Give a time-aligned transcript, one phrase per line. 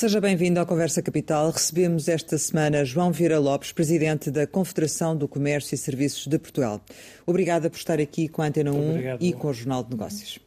[0.00, 1.50] Seja bem-vindo à Conversa Capital.
[1.50, 6.80] Recebemos esta semana João Vieira Lopes, presidente da Confederação do Comércio e Serviços de Portugal.
[7.26, 9.22] Obrigada por estar aqui com a Antena 1 Obrigado.
[9.22, 10.38] e com o Jornal de Negócios.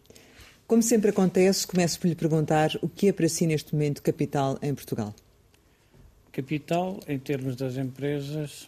[0.65, 4.57] Como sempre acontece, começo por lhe perguntar o que é para si neste momento capital
[4.59, 5.13] em Portugal.
[6.31, 8.67] Capital, em termos das empresas,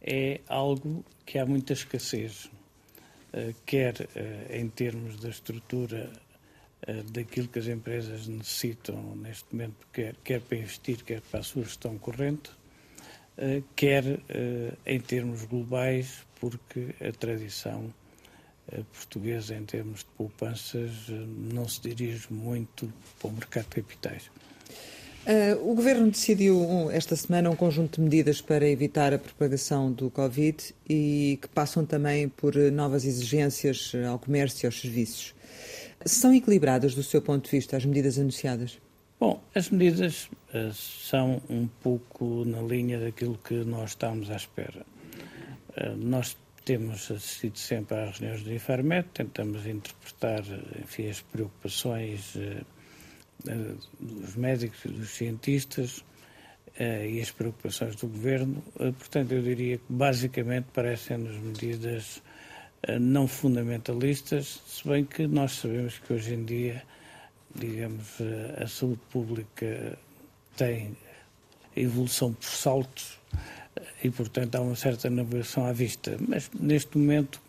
[0.00, 2.48] é algo que há muita escassez,
[3.32, 6.08] eh, quer eh, em termos da estrutura
[7.12, 11.62] daquilo que as empresas necessitam neste momento, quer, quer para investir, quer para a sua
[11.62, 12.50] gestão corrente,
[13.76, 14.04] quer
[14.84, 17.92] em termos globais, porque a tradição
[18.92, 24.30] portuguesa em termos de poupanças não se dirige muito para o mercado de capitais.
[25.24, 30.10] Uh, o Governo decidiu esta semana um conjunto de medidas para evitar a propagação do
[30.10, 35.32] Covid e que passam também por novas exigências ao comércio e aos serviços.
[36.04, 38.78] São equilibradas do seu ponto de vista as medidas anunciadas?
[39.18, 44.84] Bom, as medidas uh, são um pouco na linha daquilo que nós estamos à espera.
[45.76, 50.42] Uh, nós temos assistido sempre às reuniões do Infarmed, tentamos interpretar
[50.80, 52.36] enfim, as preocupações
[53.48, 56.04] eh, dos médicos e dos cientistas
[56.78, 58.62] eh, e as preocupações do governo.
[58.78, 62.22] Eh, portanto, eu diria que basicamente parecem-nos medidas
[63.00, 66.82] não fundamentalistas, se bem que nós sabemos que hoje em dia,
[67.54, 68.06] digamos,
[68.60, 69.98] a saúde pública
[70.56, 70.96] tem
[71.76, 73.18] evolução por saltos
[74.02, 76.16] e, portanto, há uma certa navegação à vista.
[76.26, 77.40] Mas, neste momento,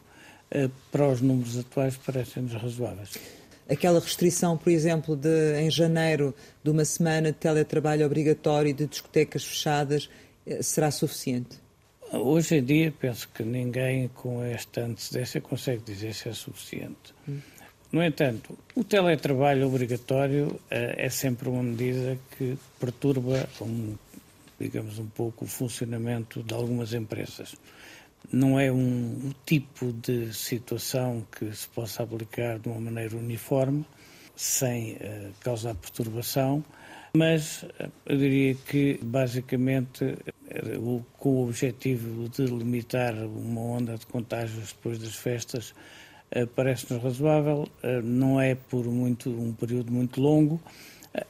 [0.92, 3.20] para os números atuais, parecem-nos razoáveis
[3.70, 8.88] aquela restrição, por exemplo, de em janeiro de uma semana de teletrabalho obrigatório e de
[8.88, 10.10] discotecas fechadas
[10.46, 11.63] eh, será suficiente?
[12.14, 17.14] Hoje em dia penso que ninguém com esta antecedência consegue dizer se é suficiente.
[17.28, 17.40] Hum.
[17.92, 23.96] No entanto, o teletrabalho obrigatório é sempre uma medida que perturba, um,
[24.60, 27.56] digamos, um pouco o funcionamento de algumas empresas
[28.32, 33.86] não é um, tipo de situação que se possa aplicar de uma maneira uniforme,
[34.36, 36.64] sem uh, causar perturbação,
[37.16, 37.66] mas
[38.06, 40.18] eu diria que, basicamente,
[41.18, 45.76] com o objetivo de limitar uma onda de contágios depois das festas,
[46.56, 47.68] parece-nos razoável,
[48.04, 50.60] não é por muito, um período muito longo,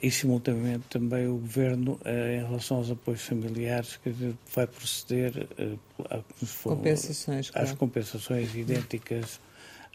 [0.01, 5.47] e, simultaneamente, também o Governo, eh, em relação aos apoios familiares, quer dizer, vai proceder
[5.57, 5.75] eh,
[6.63, 7.77] compensações, às claro.
[7.77, 9.41] compensações idênticas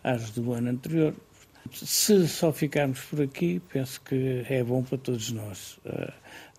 [0.05, 1.15] às do ano anterior.
[1.73, 5.79] Se só ficarmos por aqui, penso que é bom para todos nós.
[5.85, 6.13] Eh,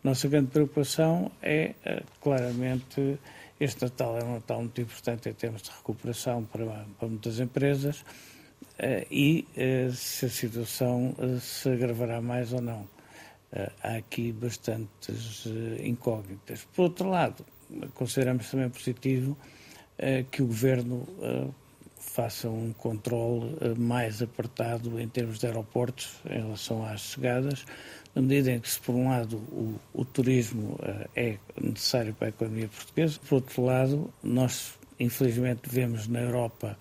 [0.03, 1.73] nossa grande preocupação é,
[2.21, 3.19] claramente,
[3.59, 6.65] este Natal é um Natal muito importante em termos de recuperação para,
[6.97, 8.05] para muitas empresas
[9.11, 9.45] e
[9.93, 12.87] se a situação se agravará mais ou não.
[13.51, 16.67] Eh, há aqui bastantes eh, incógnitas.
[16.75, 17.43] Por outro lado,
[17.95, 19.35] consideramos também positivo
[19.97, 21.07] eh, que o Governo
[22.09, 27.65] faça um controle mais apertado em termos de aeroportos em relação às chegadas,
[28.15, 30.77] na medida em que, se por um lado o, o turismo
[31.15, 36.77] é necessário para a economia portuguesa, por outro lado, nós infelizmente vemos na Europa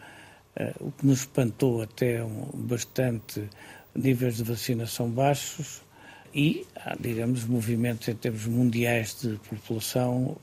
[0.81, 3.49] o que nos espantou até um, bastante
[3.95, 5.83] níveis de vacinação baixos,
[6.35, 6.67] e
[7.01, 10.37] digamos, movimentos em termos mundiais de população,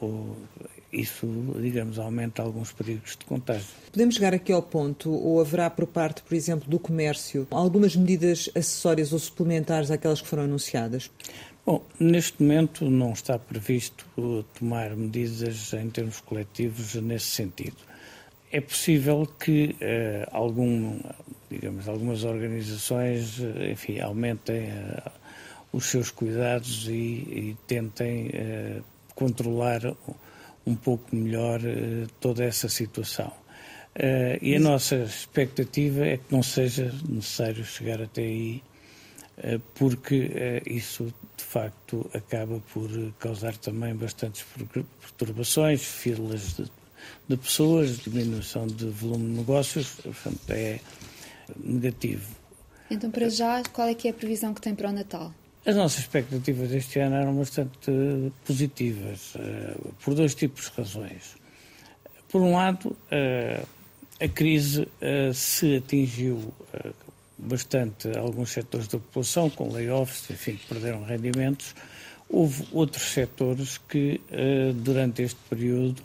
[0.95, 1.27] isso,
[1.61, 3.67] digamos, aumenta alguns perigos de contágio.
[3.91, 8.49] Podemos chegar aqui ao ponto, ou haverá por parte, por exemplo, do comércio, algumas medidas
[8.55, 11.11] acessórias ou suplementares àquelas que foram anunciadas?
[11.65, 14.05] Bom, neste momento não está previsto
[14.57, 17.77] tomar medidas em termos coletivos nesse sentido.
[18.51, 20.99] É possível que eh, algum,
[21.49, 25.11] digamos, algumas organizações, eh, enfim, aumentem eh,
[25.75, 28.83] os seus cuidados e, e tentem uh,
[29.13, 29.81] controlar
[30.65, 33.31] um pouco melhor uh, toda essa situação.
[33.95, 38.63] Uh, e a nossa expectativa é que não seja necessário chegar até aí,
[39.73, 42.89] porque isso de facto acaba por
[43.19, 44.45] causar também bastantes
[45.01, 46.71] perturbações, filas de,
[47.27, 50.79] de pessoas, diminuição de volume de negócios, portanto é
[51.61, 52.33] negativo.
[52.89, 55.33] Então, para já, qual é que é a previsão que tem para o Natal?
[55.65, 57.91] As nossas expectativas este ano eram bastante
[58.45, 61.35] positivas, eh, por dois tipos de razões.
[62.29, 63.63] Por um lado, eh,
[64.21, 66.53] a crise eh, se atingiu
[67.35, 71.73] bastante alguns setores da população, com layoffs, enfim, perderam rendimentos.
[72.29, 74.21] Houve outros setores que,
[74.75, 76.01] durante este período,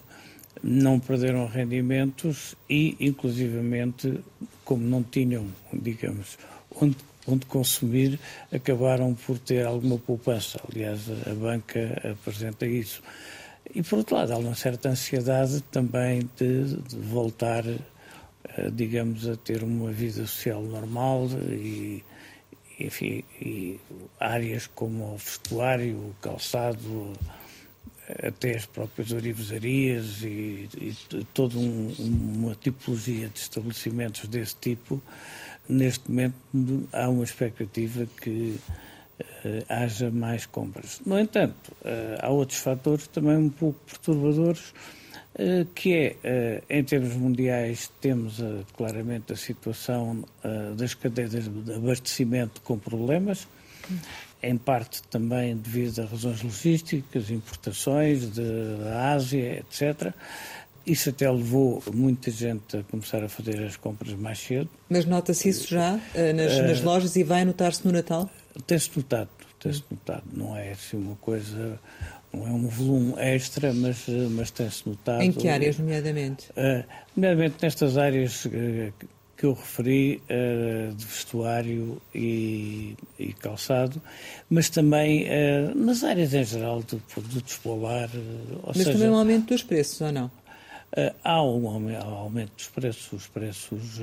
[0.63, 4.21] não perderam rendimentos e, inclusivamente,
[4.65, 6.37] como não tinham, digamos,
[6.75, 6.97] onde
[7.27, 8.19] onde consumir,
[8.53, 10.61] acabaram por ter alguma poupança.
[10.71, 13.03] Aliás, a banca apresenta isso.
[13.75, 19.37] E, por outro lado, há uma certa ansiedade também de, de voltar, eh, digamos, a
[19.37, 22.03] ter uma vida social normal e,
[22.79, 23.79] enfim, e
[24.19, 27.13] áreas como o vestuário, o calçado,
[28.23, 30.97] até as próprias orivesarias e, e
[31.33, 35.01] toda um, uma tipologia de estabelecimentos desse tipo,
[35.71, 36.35] neste momento
[36.93, 38.59] há uma expectativa que
[39.21, 41.01] uh, haja mais compras.
[41.07, 44.73] No entanto, uh, há outros fatores também um pouco perturbadores,
[45.35, 48.43] uh, que é, em termos mundiais, temos
[48.77, 50.25] claramente a situação
[50.77, 53.47] das cadeias de abastecimento com problemas,
[54.43, 60.15] em parte também devido a razões logísticas, importações da Ásia, etc.
[60.87, 64.69] Isso até levou muita gente a começar a fazer as compras mais cedo.
[64.89, 68.31] Mas nota-se isso já eh, nas, uh, nas, lojas e vai notar-se no Natal?
[68.67, 69.29] Tem-se notado,
[69.59, 70.25] tem-se notado.
[70.33, 71.79] Não é assim uma coisa,
[72.33, 75.23] não é um volume extra, mas, eh, mas tem-se notado.
[75.23, 76.51] Em que áreas, nomeadamente?
[76.51, 76.85] Uh,
[77.15, 78.51] nomeadamente nestas áreas uh,
[79.37, 84.01] que eu referi uh, de vestuário e, e, calçado,
[84.49, 85.27] mas também
[85.75, 88.09] nas áreas em geral de produtos polar.
[88.09, 90.31] Uh, mas seja, também um aumento dos preços, ou não?
[91.23, 94.01] Há um aumento, há um aumento dos preços, os preços.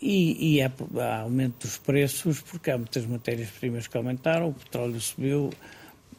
[0.00, 0.70] e, e há,
[1.00, 5.50] há aumento dos preços porque há muitas matérias-primas que aumentaram, o petróleo subiu,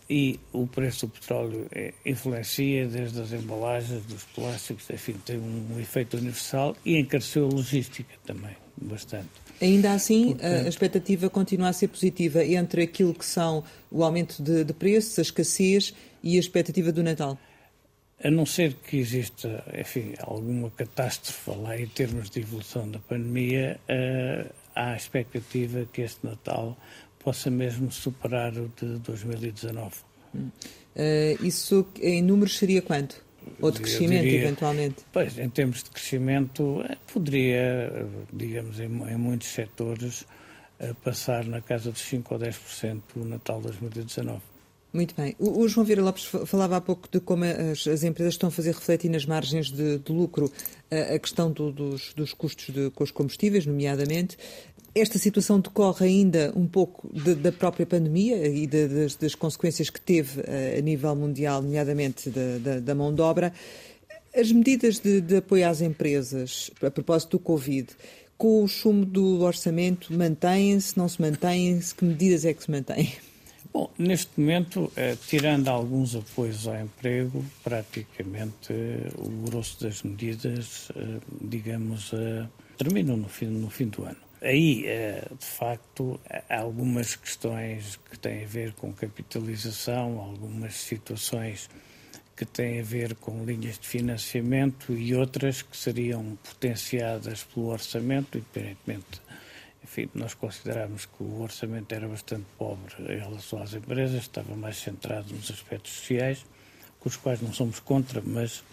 [0.09, 5.79] e o preço do petróleo é, influencia desde as embalagens, dos plásticos, enfim, tem um
[5.79, 9.29] efeito universal e encareceu a logística também, bastante.
[9.61, 14.41] Ainda assim, Portanto, a expectativa continua a ser positiva entre aquilo que são o aumento
[14.43, 17.37] de, de preços, a escassez e a expectativa do Natal?
[18.23, 23.77] A não ser que exista, enfim, alguma catástrofe lá em termos de evolução da pandemia,
[23.89, 26.77] uh, há a expectativa que este Natal
[27.19, 29.95] possa mesmo superar o de 2019.
[30.33, 30.49] Hum.
[30.95, 33.21] Uh, isso em números seria quanto?
[33.59, 35.03] Ou de crescimento, diria, eventualmente?
[35.11, 40.21] Pois, em termos de crescimento, eh, poderia, digamos, em, em muitos setores,
[40.79, 44.52] uh, passar na casa dos 5 ou 10% o Natal 2019.
[44.93, 45.35] Muito bem.
[45.39, 48.51] O, o, João Vieira Lopes falava há pouco de como as, as empresas estão a
[48.51, 50.51] fazer refletir nas margens de, de lucro
[50.91, 54.37] a, a questão do, dos, dos, custos de, com os combustíveis, nomeadamente.
[54.93, 59.89] Esta situação decorre ainda um pouco de, da própria pandemia e de, das, das, consequências
[59.89, 63.51] que teve uh, a nível mundial, nomeadamente da, da, da mão de obra.
[64.35, 67.87] As medidas de, de, apoio às empresas, a propósito do Covid,
[68.37, 71.95] com o chumbo do orçamento, mantêm-se, não se mantêm-se?
[71.95, 73.11] Que medidas é que se mantêm?
[73.73, 80.91] Bom, neste momento, eh, tirando alguns apoios ao emprego, praticamente eh, o grosso das medidas,
[80.95, 82.45] eh, digamos, eh,
[82.77, 84.17] terminam no fim, no fim do ano.
[84.43, 91.67] Aí, eh, de facto, há algumas questões que têm a ver com capitalização, algumas situações
[92.37, 98.37] que têm a ver com linhas de financiamento e outras que seriam potenciadas pelo orçamento,
[98.37, 99.22] independentemente.
[99.93, 104.77] Enfim, nós consideramos que o orçamento era bastante pobre em relação às empresas, estava mais
[104.77, 106.43] centrado nos aspectos sociais,
[106.99, 108.63] com os quais não somos contra, mas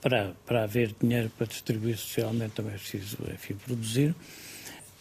[0.00, 4.14] para, para haver dinheiro para distribuir socialmente também é preciso enfim, produzir.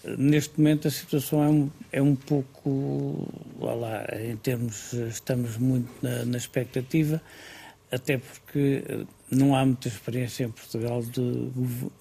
[0.04, 3.28] Neste momento a situação é um, é um pouco,
[3.60, 7.22] lá, em termos, estamos muito na, na, expectativa,
[7.92, 11.52] até porque não há muita experiência em Portugal de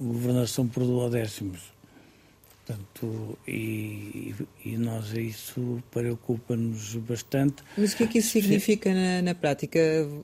[0.01, 1.72] governação por duodécimos.
[2.64, 7.62] Portanto, e, e nós isso preocupa-nos bastante.
[7.76, 9.81] Mas o que é que isso significa na, na prática?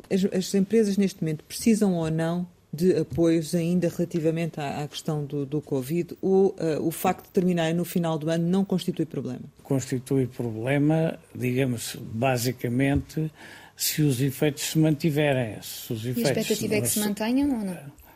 [0.09, 5.25] As, as empresas neste momento precisam ou não de apoios ainda relativamente à, à questão
[5.25, 9.07] do, do Covid ou uh, o facto de terminarem no final do ano não constitui
[9.07, 9.42] problema?
[9.62, 13.33] Constitui problema, digamos, basicamente,
[13.76, 15.57] se os efeitos se mantiverem.
[15.62, 18.08] Se os efeitos, e a expectativa é que se mantenham ou não?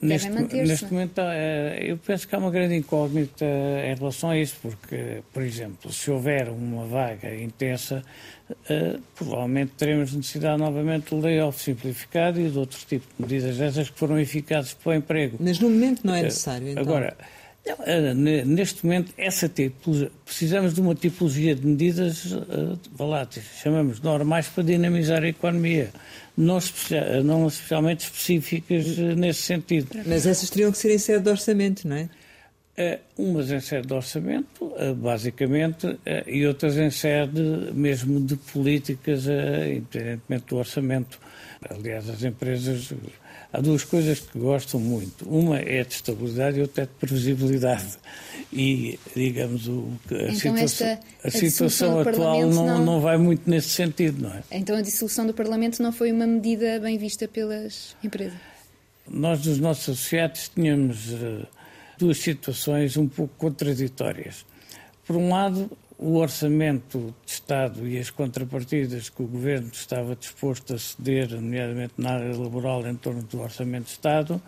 [0.00, 4.56] Neste, neste, momento, eh, eu penso que há uma grande incógnita em relação a isso,
[4.60, 8.04] porque, por exemplo, se houver uma vaga intensa,
[8.50, 13.88] uh, provavelmente teremos necessidade novamente de layoff simplificado e de outros tipos de medidas dessas
[13.88, 15.38] que foram eficazes para o emprego.
[15.40, 16.82] Mas no momento não é necessário, então?
[16.82, 17.16] Agora,
[18.46, 23.28] neste momento, essa tipologia, precisamos de uma tipologia de medidas, uh, lá,
[23.62, 25.90] chamamos normais para dinamizar a economia
[26.36, 29.88] não, especial, não especialmente específicas nesse sentido.
[30.06, 32.08] Mas essas teriam que ser em sede de orçamento, não é?
[33.16, 37.40] umas em sede de orçamento, basicamente, e outras em sede
[37.72, 41.18] mesmo de políticas, independentemente do orçamento.
[41.70, 42.92] Aliás, as empresas.
[43.56, 45.26] Há duas coisas que gostam muito.
[45.26, 47.96] Uma é de estabilidade e outra é de previsibilidade.
[48.52, 52.84] E, digamos, o, a, então situação, esta, a, a situação atual não, não...
[52.84, 54.42] não vai muito nesse sentido, não é?
[54.50, 58.38] Então a dissolução do Parlamento não foi uma medida bem vista pelas empresas?
[59.08, 61.46] Nós, nos nossos associados, tínhamos uh,
[61.96, 64.44] duas situações um pouco contraditórias.
[65.06, 70.74] Por um lado, o orçamento de Estado e as contrapartidas que o Governo estava disposto
[70.74, 74.40] a ceder, nomeadamente na área laboral, em torno do orçamento de Estado,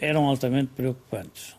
[0.00, 1.54] eram altamente preocupantes.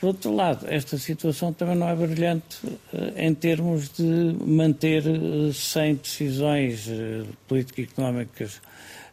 [0.00, 2.58] Por outro lado, esta situação também não é brilhante
[2.92, 4.04] eh, em termos de
[4.46, 8.60] manter eh, sem decisões eh, político-económicas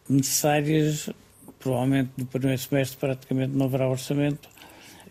[0.07, 1.10] necessárias,
[1.57, 4.48] provavelmente no primeiro semestre praticamente não haverá orçamento,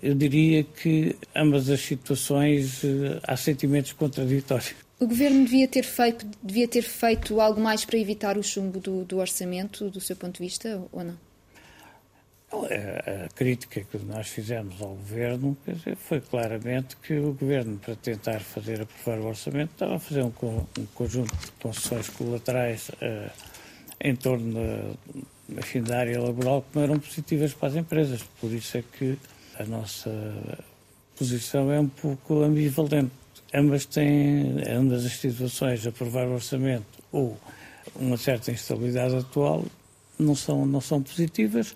[0.04, 4.74] eu diria que ambas as situações eh, há sentimentos contraditórios.
[5.00, 9.02] O governo devia ter feito, devia ter feito algo mais para evitar o chumbo do,
[9.06, 11.16] do orçamento, do seu ponto de vista, ou não?
[12.52, 17.96] A, a crítica que nós fizemos ao governo dizer, foi claramente que o governo, para
[17.96, 20.32] tentar fazer aprovar o orçamento, estava a fazer um,
[20.78, 23.30] um conjunto de concessões colaterais uh,
[24.02, 28.22] em torno da, enfim, da área laboral que não eram positivas para as empresas.
[28.38, 29.18] Por isso é que
[29.58, 30.10] a nossa
[31.16, 33.12] posição é um pouco ambivalente.
[33.52, 37.38] Ambas têm, ambas as situações, aprovar o orçamento ou
[37.94, 39.64] uma certa instabilidade atual,
[40.18, 41.74] não são, não são positivas.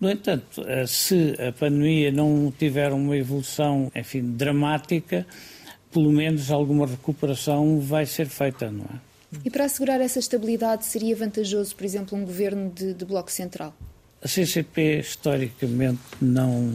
[0.00, 5.26] No entanto, eh, se a pandemia não tiver uma evolução, enfim, dramática,
[5.92, 9.10] pelo menos alguma recuperação vai ser feita, não é?
[9.44, 13.72] E para assegurar essa estabilidade, seria vantajoso, por exemplo, um governo de, de bloco central?
[14.22, 16.74] A CCP, historicamente, não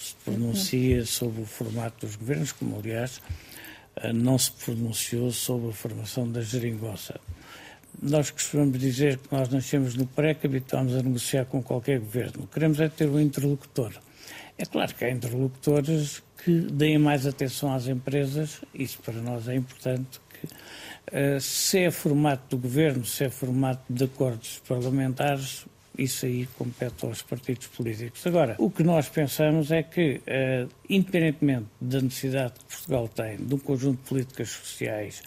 [0.00, 3.20] se pronuncia sobre o formato dos governos, como aliás
[3.96, 7.20] eh, não se pronunciou sobre a formação da geringonça.
[8.00, 12.46] Nós costumamos dizer que nós nascemos no pré que habituamos a negociar com qualquer governo.
[12.46, 13.92] Queremos é ter um interlocutor.
[14.56, 19.54] É claro que há interlocutores que deem mais atenção às empresas, isso para nós é
[19.54, 25.66] importante, que uh, se é formato do governo, se é formato de acordos parlamentares,
[26.02, 28.26] isso aí compete aos partidos políticos.
[28.26, 33.54] Agora, o que nós pensamos é que, uh, independentemente da necessidade que Portugal tem de
[33.54, 35.22] um conjunto de políticas sociais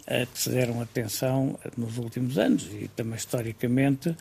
[0.00, 4.14] uh, que se deram atenção nos últimos anos e também historicamente,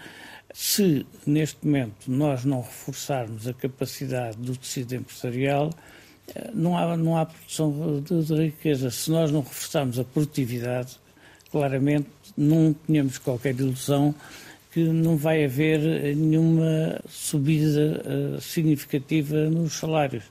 [0.54, 5.70] se neste momento nós não reforçarmos a capacidade do tecido empresarial,
[6.54, 8.92] não há, não há produção de, de riqueza.
[8.92, 10.98] Se nós não reforçarmos a produtividade,
[11.52, 14.14] claramente não tínhamos qualquer ilusão
[14.72, 15.80] que não vai haver
[16.16, 18.04] nenhuma subida
[18.38, 20.24] uh, significativa nos salários.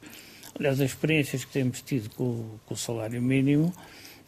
[0.58, 3.72] Aliás, as experiências que temos tido com, com o salário mínimo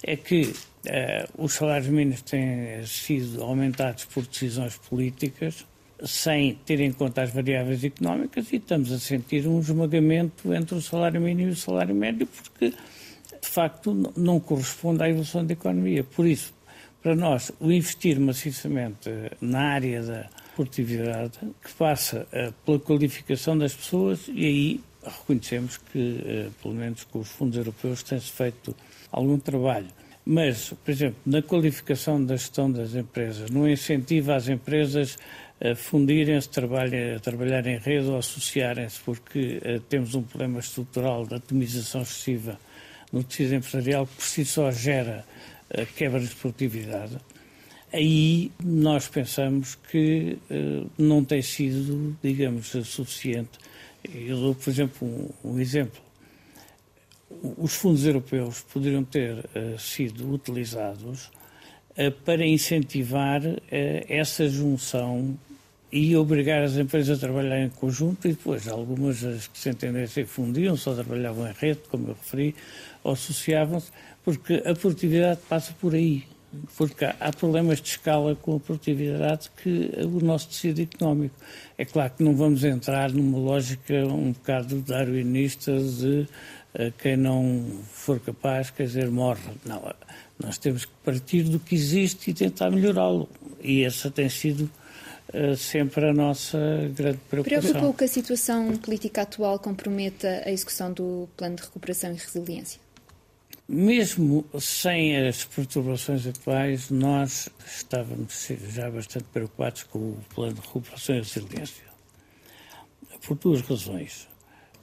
[0.02, 5.64] é que uh, os salários mínimos têm sido aumentados por decisões políticas
[6.04, 10.80] sem ter em conta as variáveis económicas e estamos a sentir um esmagamento entre o
[10.80, 16.02] salário mínimo e o salário médio porque, de facto, não corresponde à evolução da economia.
[16.02, 16.54] Por isso,
[17.02, 23.74] para nós, o investir maciçamente na área da produtividade, que passa uh, pela qualificação das
[23.74, 28.76] pessoas, e aí reconhecemos que, uh, pelo menos com os fundos europeus, tem-se feito
[29.10, 29.88] algum trabalho.
[30.26, 35.16] Mas, por exemplo, na qualificação da gestão das empresas, no incentivo às empresas
[35.62, 42.02] a fundirem-se, a trabalhar em rede ou associarem-se, porque temos um problema estrutural de atomização
[42.02, 42.58] excessiva
[43.12, 45.24] no tecido empresarial que por si só gera
[45.76, 47.18] a quebra de produtividade,
[47.92, 53.58] aí nós pensamos que uh, não tem sido, digamos, suficiente.
[54.12, 56.00] Eu dou, por exemplo, um, exemplo.
[57.58, 61.26] Os fundos europeus poderiam ter uh, sido utilizados
[61.96, 63.42] uh, para incentivar
[64.08, 65.38] essa junção
[65.92, 70.24] e obrigar as empresas a trabalhar em conjunto e depois algumas as que se entendessem
[70.24, 72.54] fundiam, só trabalhavam em rede, como eu referi,
[73.02, 73.90] ou associavam-se,
[74.24, 76.24] porque a produtividade passa por aí.
[76.76, 81.34] Porque há problemas de escala com a produtividade que o nosso tecido económico.
[81.78, 86.26] É claro que não vamos entrar numa lógica um bocado darwinista de
[86.74, 89.48] uh, quem não for capaz, quer dizer, morre.
[89.64, 89.94] Não,
[90.42, 93.28] nós temos que partir do que existe e tentar melhorá-lo.
[93.62, 94.68] E essa tem sido
[95.56, 96.58] sempre a nossa
[96.94, 97.70] grande preocupação.
[97.72, 102.80] Preocupa que a situação política atual comprometa a execução do plano de recuperação e resiliência?
[103.68, 111.14] Mesmo sem as perturbações atuais, nós estávamos já bastante preocupados com o plano de recuperação
[111.14, 111.84] e resiliência.
[113.24, 114.26] Por duas razões.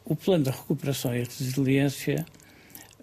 [0.05, 2.25] o plano de recuperação e resiliência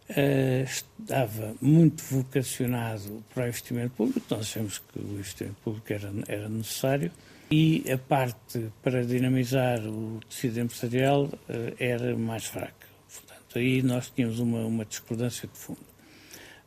[0.09, 6.11] uh, estava muito vocacionado para o investimento público, nós achamos que o investimento público era,
[6.27, 7.13] era necessário,
[7.51, 11.39] e a parte para dinamizar o tecido empresarial uh,
[11.79, 12.87] era mais fraca.
[13.13, 15.81] Portanto, aí nós tínhamos uma, uma discordância de fundo.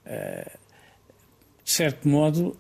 [0.06, 0.68] Uh,
[1.64, 2.56] de certo modo,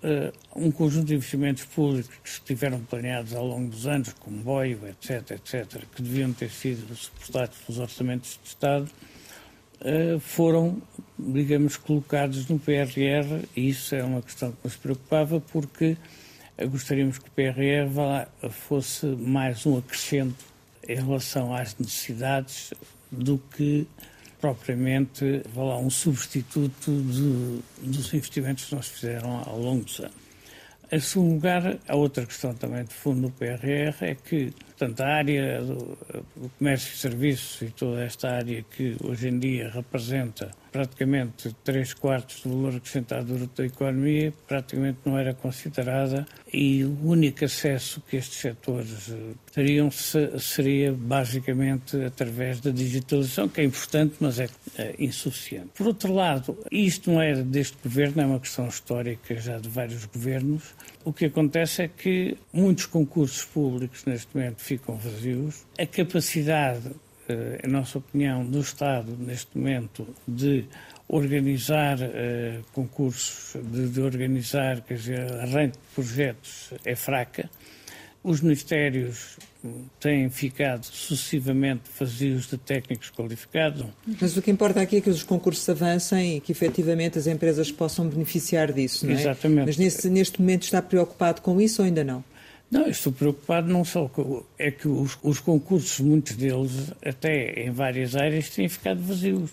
[0.54, 5.32] um conjunto de investimentos públicos que estiveram planeados ao longo dos anos, como BOIO, etc.,
[5.32, 8.92] etc., que deviam ter sido suportados pelos orçamentos de Estado,
[9.80, 10.82] eh, foram,
[11.18, 15.96] digamos, colocados no PRR e isso é uma questão que nos preocupava porque
[16.66, 20.46] gostaríamos que o PRR fosse mais um acrescento
[20.88, 22.74] em relação às necessidades
[23.12, 23.88] do que
[24.40, 30.16] propriamente lá, um substituto de, dos investimentos que nós fizeram ao longo dos anos.
[30.92, 35.08] Em segundo lugar, a outra questão também de fundo do PRR é que, portanto, a
[35.08, 35.98] área do,
[36.36, 41.94] do comércio e serviços e toda esta área que hoje em dia representa praticamente 3
[41.96, 48.18] quartos do valor acrescentado da economia, praticamente não era considerada e o único acesso que
[48.18, 54.96] estes setores eh, teriam seria basicamente através da digitalização, que é importante, mas é, é
[55.00, 55.70] insuficiente.
[55.76, 60.06] Por outro lado, isto não é deste governo, é uma questão histórica já de vários
[60.06, 60.76] governos.
[61.08, 66.92] O que acontece é que muitos concursos públicos neste momento ficam vazios, a capacidade
[67.30, 70.66] eh, em nossa opinião, do Estado, neste momento, de
[71.08, 77.50] organizar uh, concursos, de, de, organizar, quer dizer, arranque de projetos é fraca.
[78.22, 79.38] Os ministérios
[80.00, 83.86] têm ficado sucessivamente vazios de técnicos qualificados.
[84.20, 87.72] Mas o que importa aqui é que os concursos avancem e que efetivamente as empresas
[87.72, 89.20] possam beneficiar disso, não é?
[89.20, 89.66] Exatamente.
[89.66, 92.24] Mas nesse, neste momento está preocupado com isso ou ainda não?
[92.70, 94.44] Não, estou preocupado não só com.
[94.60, 99.52] É que os, os concursos, muitos deles, até em várias áreas, têm ficado vazios.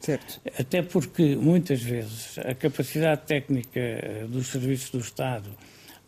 [0.00, 0.40] Certo.
[0.58, 3.80] Até porque, muitas vezes, a capacidade técnica
[4.28, 5.50] dos serviços do Estado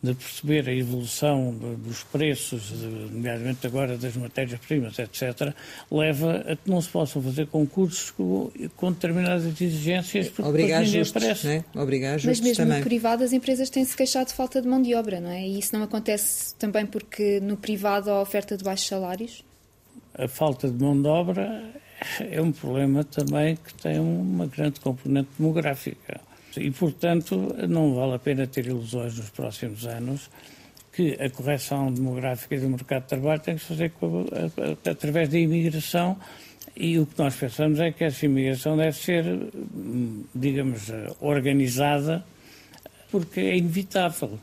[0.03, 2.73] de perceber a evolução dos preços,
[3.09, 5.53] nomeadamente agora das matérias-primas, etc.,
[5.89, 11.43] leva a que não se possam fazer concursos com, com determinadas exigências porque Obrigar justos,
[11.45, 11.63] Né?
[11.73, 12.79] Obrigar justos Mas mesmo também.
[12.79, 15.47] no privado as empresas têm-se queixado de falta de mão de obra, não é?
[15.47, 19.45] E isso não acontece também porque no privado há oferta de baixos salários?
[20.13, 21.63] A falta de mão de obra
[22.19, 26.19] é um problema também que tem uma grande componente demográfica.
[26.57, 30.29] E, portanto, não vale a pena ter ilusões nos próximos anos
[30.91, 33.91] que a correção demográfica do mercado de trabalho tem que se fazer
[34.89, 36.17] através da imigração
[36.75, 39.25] e o que nós pensamos é que essa imigração deve ser,
[40.33, 42.23] digamos, organizada
[43.11, 44.39] porque é inevitável.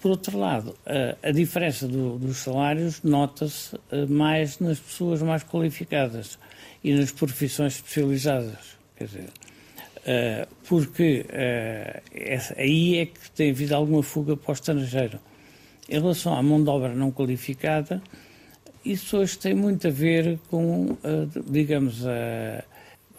[0.00, 5.44] Por outro lado, a, a diferença do, dos salários nota-se eh, mais nas pessoas mais
[5.44, 6.38] qualificadas
[6.82, 8.78] e nas profissões especializadas.
[8.96, 9.28] Quer dizer,
[10.68, 15.18] porque uh, essa, aí é que tem havido alguma fuga para o estrangeiro.
[15.88, 18.02] Em relação à mão de obra não qualificada,
[18.84, 20.98] isso hoje tem muito a ver com, uh,
[21.46, 22.64] digamos, a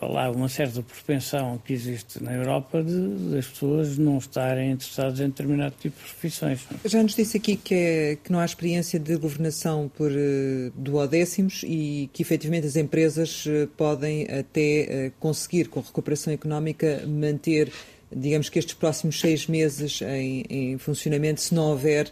[0.07, 5.27] lá uma certa propensão que existe na Europa de, das pessoas não estarem interessadas em
[5.27, 6.61] determinado tipo de profissões.
[6.85, 11.61] Já nos disse aqui que, é, que não há experiência de governação por uh, duodécimos
[11.63, 17.71] e que efetivamente as empresas uh, podem até uh, conseguir, com recuperação económica, manter,
[18.11, 22.11] digamos que estes próximos seis meses em, em funcionamento, se não houver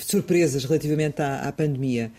[0.00, 2.10] surpresas relativamente à, à pandemia.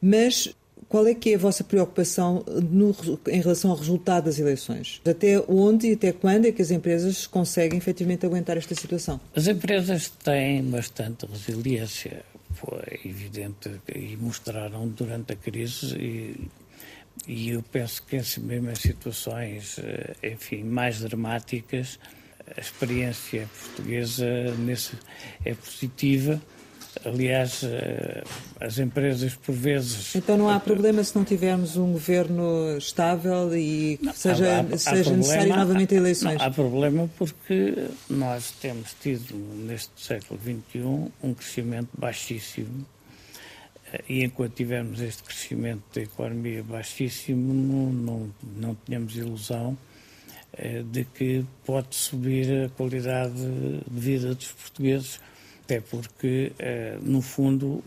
[0.00, 0.54] Mas
[0.94, 2.94] qual é que é a vossa preocupação no,
[3.26, 5.00] em relação ao resultado das eleições?
[5.04, 9.20] Até onde e até quando é que as empresas conseguem efetivamente aguentar esta situação?
[9.34, 16.48] As empresas têm bastante resiliência, foi evidente, e mostraram durante a crise e,
[17.26, 21.98] e eu penso que mesmo em situações, eh, enfim, mais dramáticas,
[22.56, 24.92] a experiência portuguesa nesse
[25.44, 26.40] é positiva
[27.04, 28.22] Aliás, eh,
[28.60, 30.14] as empresas, por vezes.
[30.14, 34.78] Então não há problema se não tivermos um governo estável e que seja, há, há,
[34.78, 36.38] seja problema, necessário novamente eleições?
[36.38, 39.34] Não, há problema porque nós temos tido,
[39.66, 42.86] neste século XXI, um crescimento baixíssimo.
[43.92, 49.76] Eh, e enquanto tivermos este crescimento da economia baixíssimo, não, não, não tínhamos ilusão
[50.52, 55.20] eh, de que pode subir a qualidade de vida dos portugueses
[55.64, 57.82] até porque, eh, no fundo,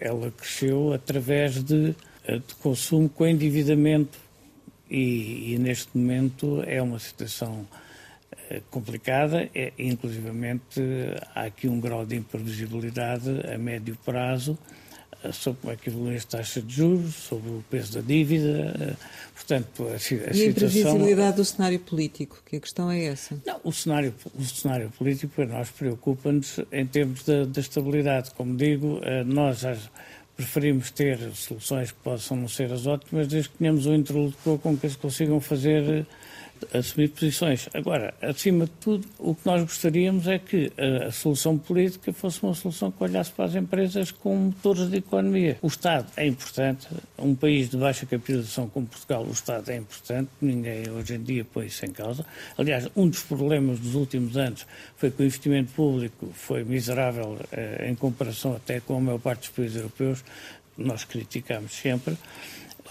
[0.00, 4.18] ela cresceu através de, eh, de consumo com endividamento
[4.90, 7.68] e, e, neste momento é uma situação
[8.48, 10.80] eh, complicada, é, inclusivamente
[11.34, 14.58] há aqui um grau de imprevisibilidade a médio prazo
[15.32, 18.96] sobre como é que evoluem as taxas de juros, sobre o peso da dívida.
[19.34, 20.42] Portanto, a, a e situação...
[20.42, 23.40] a imprevisibilidade do cenário político, que a questão é essa?
[23.46, 28.30] Não, o cenário, o cenário político para nós preocupa-nos em termos da, da estabilidade.
[28.32, 29.64] Como digo, nós
[30.36, 34.76] preferimos ter soluções que possam não ser as ótimas, desde que tenhamos um interlocutor com
[34.76, 36.06] que eles consigam fazer
[36.72, 37.68] assumir posições.
[37.74, 42.54] Agora, acima de tudo, o que nós gostaríamos é que a, solução política fosse uma
[42.54, 45.58] solução que olhasse para as empresas como motores de economia.
[45.62, 46.86] O Estado é importante,
[47.18, 51.44] um país de baixa capitalização como Portugal, o Estado é importante, ninguém hoje em dia
[51.44, 52.24] põe isso em causa.
[52.56, 54.66] Aliás, um dos problemas dos últimos anos
[54.96, 59.40] foi que o investimento público foi miserável eh, em comparação até com a maior parte
[59.40, 60.24] dos países europeus,
[60.76, 62.16] nós criticamos sempre.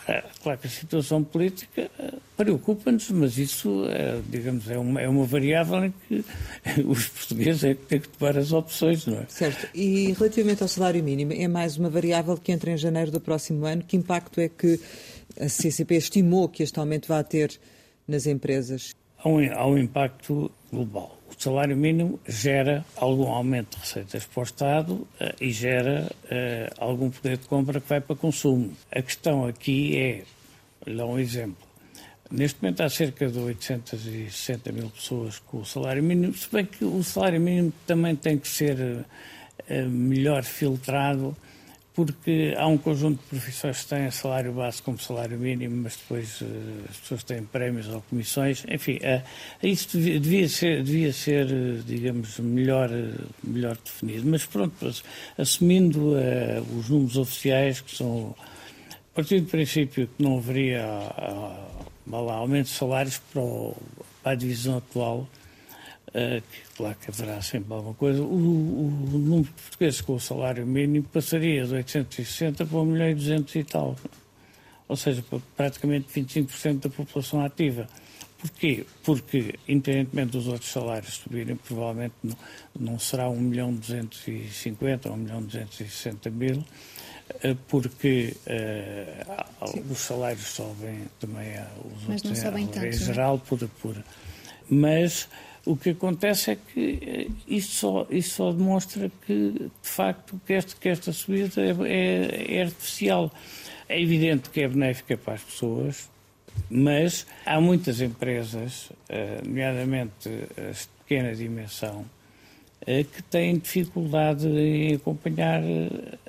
[0.08, 5.10] É, claro que a situação política eh, preocupa-nos, mas isso, é, digamos, é uma, é
[5.10, 6.24] uma variável em que
[6.88, 9.26] os portugueses é que têm que tomar as opções, não é?
[9.28, 9.68] Certo.
[9.76, 13.66] E relativamente ao salário mínimo, é mais uma variável que entra em janeiro do próximo
[13.66, 13.84] ano.
[13.84, 14.80] Que impacto é que
[15.40, 17.60] a CCP estimou que este aumento vai ter
[18.08, 18.96] nas empresas?
[19.18, 24.40] Há um, há um impacto global o salário mínimo gera algum aumento de receitas para
[24.40, 25.08] o Estado uh,
[25.40, 28.74] e gera uh, algum poder de compra que vai para consumo.
[28.92, 30.24] A questão aqui é,
[30.92, 31.68] dar um exemplo,
[32.32, 36.84] neste momento há cerca de 860 mil pessoas com o salário mínimo, se bem que
[36.84, 41.38] o salário mínimo também tem que ser uh, melhor filtrado
[41.98, 46.42] porque há um conjunto de profissões que têm salário base como salário mínimo, mas depois
[46.42, 46.46] uh,
[46.88, 48.64] as pessoas têm prémios ou comissões.
[48.70, 49.24] Enfim, uh,
[49.64, 52.92] isso devia, ser, devia ser uh, digamos, melhor,
[53.44, 54.30] melhor definido.
[54.30, 54.76] Mas pronto,
[55.40, 56.14] assumindo
[56.78, 58.36] os números oficiais, que são.
[58.92, 60.86] A partir do princípio que não haveria
[62.06, 63.76] lá, aumento de salários para, o,
[64.22, 65.47] para a divisão atual, Uh,
[66.76, 70.66] claro que haverá sempre alguma coisa, o, o, o, número de portugueses com o salário
[70.66, 73.96] mínimo passaria de 860 para 1 milhão e 200 e tal.
[74.88, 77.88] Ou seja, para praticamente 25% da população ativa.
[78.40, 78.86] Porquê?
[79.04, 82.38] Porque, independentemente dos outros salários subirem, provavelmente não,
[82.80, 86.64] não será 1 milhão 250 ou 1 milhão 260 mil,
[87.42, 91.54] eh, porque uh, os salários sobem também,
[91.84, 93.40] os Mas outros, não sobem em, tanto, em geral, não?
[93.40, 94.04] por, por.
[94.70, 95.28] Mas
[95.68, 100.54] o que acontece é que eh, isso só, isso só demonstra que, de facto, que,
[100.54, 103.32] este, que esta subida é, é, é artificial.
[103.90, 106.10] É evidente que é benéfica para as pessoas,
[106.70, 110.30] mas há muitas empresas, eh, nomeadamente
[110.70, 112.06] as de pequena dimensão,
[112.86, 115.62] eh, que têm dificuldade em acompanhar,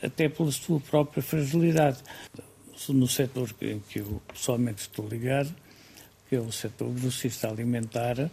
[0.02, 1.98] até pela sua própria fragilidade.
[2.88, 5.52] No setor em que eu pessoalmente estou ligado,
[6.28, 8.30] que é o setor grossista alimentar,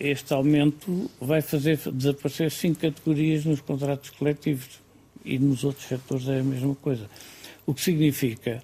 [0.00, 4.80] este aumento vai fazer desaparecer cinco categorias nos contratos coletivos
[5.24, 7.08] e nos outros setores é a mesma coisa.
[7.66, 8.62] O que significa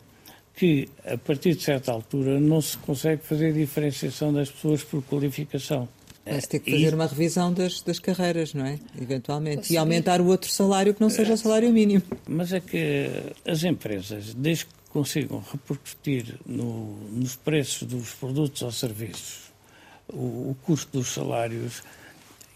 [0.56, 5.88] que, a partir de certa altura, não se consegue fazer diferenciação das pessoas por qualificação.
[6.24, 6.94] Vai-se ter que fazer e...
[6.94, 8.78] uma revisão das, das carreiras, não é?
[8.98, 9.72] Eventualmente.
[9.72, 12.02] E aumentar o outro salário que não seja o salário mínimo.
[12.26, 13.10] Mas é que
[13.46, 19.43] as empresas, desde que consigam repercutir no, nos preços dos produtos ou serviços
[20.08, 21.82] o, custo dos salários,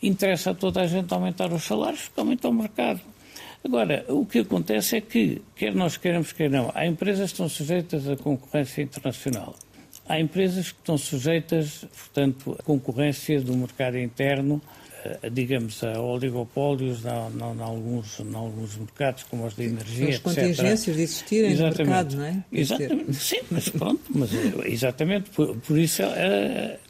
[0.03, 3.01] interessa a toda a gente aumentar os salários, porque aumenta o mercado.
[3.65, 7.49] Agora, o que acontece é que, quer nós queremos, quer não, há empresas que estão
[7.49, 9.55] sujeitas à concorrência internacional.
[10.09, 14.63] Há empresas que estão sujeitas, portanto, à concorrência do mercado interno
[15.31, 21.53] digamos, a oligopólios em alguns, alguns mercados, como os de energia, As contingências de existirem
[21.53, 21.79] exatamente.
[21.79, 22.45] no mercado, não é?
[22.53, 26.03] Exatamente, sim, mas pronto, mas eh, exatamente, por, por isso,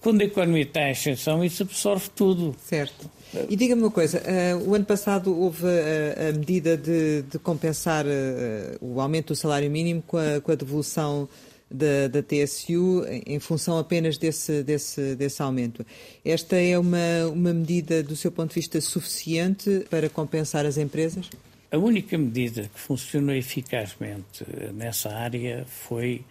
[0.01, 2.55] quando a economia está em exceção, isso absorve tudo.
[2.65, 3.11] Certo.
[3.49, 4.23] E diga-me uma coisa,
[4.67, 8.07] o ano passado houve a, medida de, de compensar
[8.81, 11.29] o aumento do salário mínimo com a, com a devolução
[11.71, 15.85] da, da TSU em função apenas desse, desse, desse aumento.
[16.25, 21.29] Esta é uma, uma medida, do seu ponto de vista, suficiente para compensar as empresas?
[21.71, 26.25] A única medida que funcionou eficazmente nessa área foi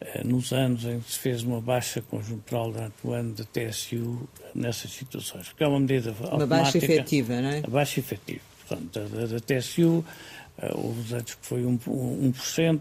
[0.00, 4.28] eh, nos anos em que se fez uma baixa conjuntural durante o ano da TSU
[4.54, 5.48] nessas situações.
[5.48, 7.58] Porque é uma medida Uma baixa efetiva, não é?
[7.64, 8.40] A baixa efetiva.
[8.68, 10.04] Portanto, da, da TSU
[10.74, 12.80] houve anos que foi 1%, 1%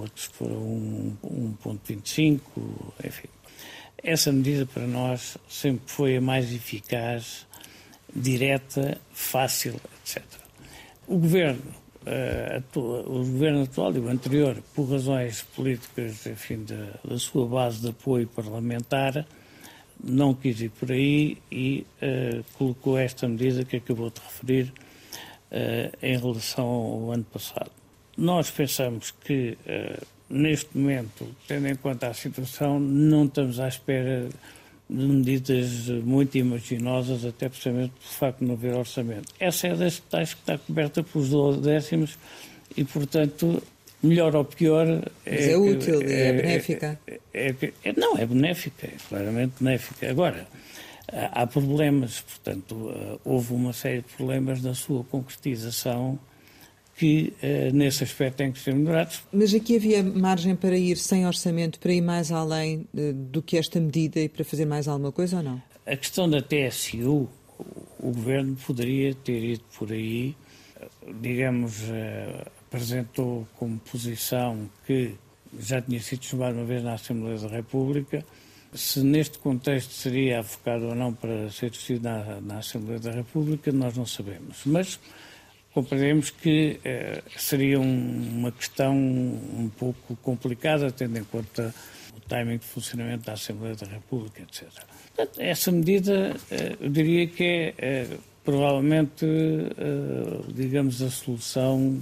[0.00, 1.16] outros foram
[1.64, 2.40] 1,25%,
[3.04, 3.28] enfim.
[4.02, 7.46] Essa medida para nós sempre foi a mais eficaz,
[8.14, 10.22] direta, fácil, etc.
[11.08, 11.62] O governo,
[12.06, 17.80] uh, o governo atual e o anterior, por razões políticas, enfim, da, da sua base
[17.80, 19.26] de apoio parlamentar,
[20.02, 24.83] não quis ir por aí e uh, colocou esta medida que acabou de referir, eh,
[26.02, 27.70] em relação ao ano passado.
[28.16, 34.28] nós pensamos que, uh, neste momento, tendo em conta a situação, não estamos à espera
[34.88, 39.32] de medidas muito imaginosas, até precisamente pelo facto de não haver orçamento.
[39.40, 42.18] Essa é das tais que está coberta pelos décimos
[42.76, 43.62] e, portanto,
[44.02, 44.86] melhor ou pior.
[45.24, 46.98] Mas é, é útil e é, é benéfica.
[47.06, 50.10] É, é, é, não, é benéfica, é claramente benéfica.
[50.10, 50.46] Agora,
[51.12, 56.18] há problemas, portanto, eh, houve uma série de problemas na sua concretização
[56.96, 59.20] que uh, nesse aspecto têm que ser melhorados.
[59.32, 63.56] Mas aqui havia margem para ir sem orçamento, para ir mais além uh, do que
[63.56, 65.60] esta medida e para fazer mais alguma coisa ou não?
[65.84, 67.28] A questão da TSU,
[67.98, 70.36] o Governo poderia ter ido por aí,
[71.20, 71.82] digamos,
[72.66, 75.14] apresentou como posição que
[75.58, 78.24] já tinha sido chamado uma vez na Assembleia da República,
[78.74, 83.70] se neste contexto seria avocado ou não para ser discutido na, na Assembleia da República,
[83.72, 84.62] nós não sabemos.
[84.66, 84.98] Mas
[85.72, 91.74] compreendemos que eh, seria um, uma questão um pouco complicada, tendo em conta
[92.16, 94.68] o timing de funcionamento da Assembleia da República, etc.
[95.14, 101.98] Portanto, essa medida, eh, eu diria que é eh, provavelmente, eh, digamos, a solução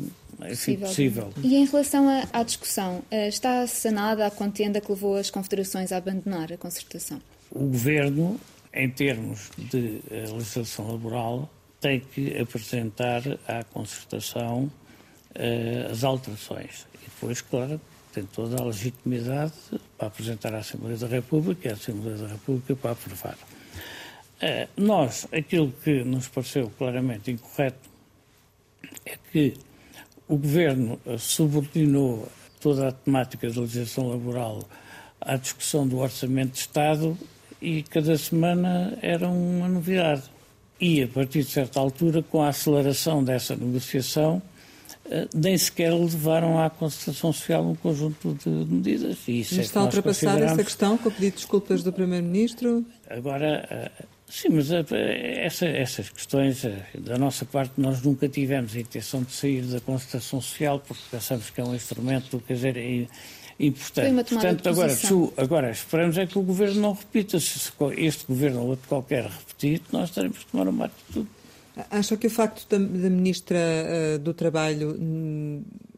[0.50, 1.26] enfim, possível.
[1.26, 1.32] possível.
[1.42, 5.92] E em relação à, à discussão, eh, está sanada a contenda que levou as confederações
[5.92, 7.20] a abandonar a concertação?
[7.50, 8.40] O Governo,
[8.72, 11.50] em termos de eh, legislação laboral,
[11.82, 14.70] tem que apresentar à concertação
[15.34, 16.86] uh, as alterações.
[16.94, 17.80] E depois, claro,
[18.14, 19.52] tem toda a legitimidade
[19.98, 23.36] para apresentar à Assembleia da República e à Assembleia da República para aprovar.
[24.40, 27.90] Uh, nós, aquilo que nos pareceu claramente incorreto
[29.04, 29.54] é que
[30.32, 32.26] o Governo subordinou
[32.58, 34.64] toda a temática da legislação laboral
[35.20, 37.18] à discussão do Orçamento de Estado
[37.60, 40.22] e cada semana era uma novidade
[40.80, 44.40] e, a partir de certa altura, com a aceleração dessa negociação,
[45.10, 49.18] eh, nem sequer levaram à concertação social um conjunto de medidas.
[49.28, 50.52] E isso mas é está a ultrapassar consideramos...
[50.54, 52.86] essa questão com o pedido de desculpas do Primeiro-Ministro?
[53.08, 53.90] Agora, eh,
[54.32, 56.64] sim, mas eh, essa, essas questões,
[56.94, 61.50] da nossa parte, nós nunca tivemos a intenção de sair da concertação social, porque pensamos
[61.50, 62.76] que é um instrumento, quer dizer,
[63.58, 64.34] importante.
[64.34, 64.92] Portanto, agora,
[65.36, 67.38] agora esperamos é que o Governo não repita.
[67.38, 71.28] Se este Governo ou outro qualquer repetir, nós teremos que tomar uma atitude.
[71.90, 74.96] Acha que o facto da, da Ministra uh, do Trabalho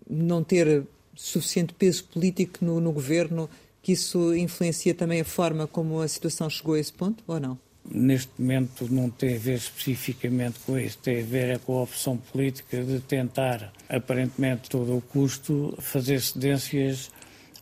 [0.09, 0.85] não ter
[1.17, 3.49] suficiente peso político no, no Governo,
[3.83, 7.59] que isso influencia também a forma como a situação chegou a esse ponto, ou não?
[7.91, 11.83] Neste momento não tem a ver especificamente com isso, tem a ver é com a
[11.83, 17.11] opção política de tentar, aparentemente, todo o custo, fazer cedências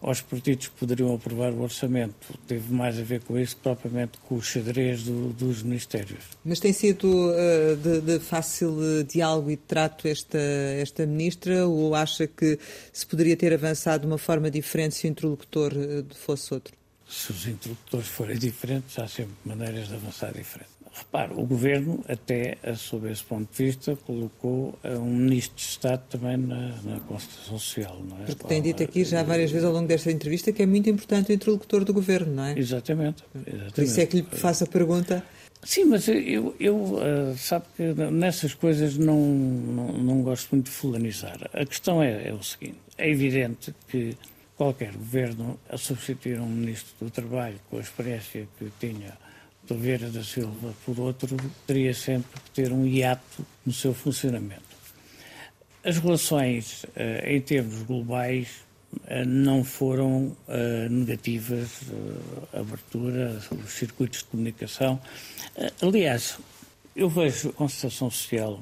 [0.03, 2.37] aos partidos que poderiam aprovar o orçamento.
[2.47, 6.25] Teve mais a ver com isso propriamente com o xadrez do, dos ministérios.
[6.45, 12.27] Mas tem sido uh, de, de, fácil diálogo e trato esta, esta ministra ou acha
[12.27, 12.59] que
[12.93, 16.82] se poderia ter avançado de uma forma diferente se o interlocutor uh, fosse outro?
[17.12, 20.70] Se os interlocutores forem diferentes, há sempre maneiras de avançar diferente.
[20.94, 26.03] Repare, o Governo, até sob esse ponto de vista, colocou eh, um Ministro de Estado
[26.09, 28.27] também na, na Constituição Social, não é?
[28.27, 31.31] Porque tem dito aqui já várias vezes ao longo desta entrevista que é muito importante
[31.31, 32.59] o interlocutor do Governo, não é?
[32.59, 33.25] Exatamente.
[33.35, 33.75] exatamente.
[33.75, 35.22] Por isso é que lhe faço a pergunta.
[35.62, 40.72] Sim, mas eu, eu uh, sabe que nessas coisas não, não, não, gosto muito de
[40.72, 41.38] fulanizar.
[41.53, 44.16] A questão é, é o seguinte, é evidente que
[44.62, 49.18] qualquer governo, a substituir um Ministro do Trabalho com a experiência que tinha
[49.64, 54.62] de Vera da Silva, por outro, teria sempre que ter um hiato no seu funcionamento.
[55.85, 58.64] As relações, eh, em termos globais,
[59.09, 61.81] eh, não foram eh, negativas,
[62.53, 65.01] abertura, os circuitos de comunicação.
[65.81, 66.38] Aliás,
[66.94, 68.61] eu vejo a concertação social,